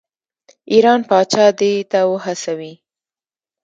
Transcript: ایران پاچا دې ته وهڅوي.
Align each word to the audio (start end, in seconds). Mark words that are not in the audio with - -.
ایران 0.71 0.99
پاچا 1.09 1.45
دې 1.59 1.71
ته 1.91 1.99
وهڅوي. 2.11 2.73